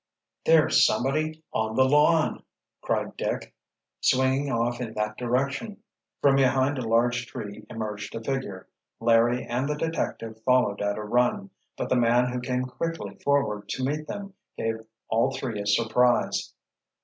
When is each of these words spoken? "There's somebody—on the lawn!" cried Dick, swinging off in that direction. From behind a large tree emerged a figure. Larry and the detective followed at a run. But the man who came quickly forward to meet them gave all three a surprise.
"There's 0.47 0.83
somebody—on 0.87 1.75
the 1.75 1.85
lawn!" 1.87 2.41
cried 2.81 3.15
Dick, 3.17 3.53
swinging 3.99 4.51
off 4.51 4.81
in 4.81 4.95
that 4.95 5.15
direction. 5.15 5.83
From 6.23 6.37
behind 6.37 6.79
a 6.79 6.87
large 6.87 7.27
tree 7.27 7.67
emerged 7.69 8.15
a 8.15 8.23
figure. 8.23 8.67
Larry 8.99 9.45
and 9.45 9.69
the 9.69 9.75
detective 9.77 10.41
followed 10.43 10.81
at 10.81 10.97
a 10.97 11.03
run. 11.03 11.51
But 11.77 11.89
the 11.89 11.97
man 11.97 12.31
who 12.31 12.39
came 12.41 12.63
quickly 12.65 13.13
forward 13.23 13.69
to 13.69 13.83
meet 13.83 14.07
them 14.07 14.33
gave 14.57 14.79
all 15.07 15.37
three 15.37 15.61
a 15.61 15.67
surprise. 15.67 16.51